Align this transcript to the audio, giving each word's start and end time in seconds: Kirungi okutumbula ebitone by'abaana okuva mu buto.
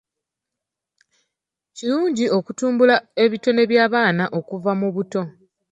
Kirungi 1.75 2.25
okutumbula 2.37 2.95
ebitone 3.23 3.61
by'abaana 3.71 4.23
okuva 4.39 4.71
mu 4.79 4.87
buto. 4.95 5.21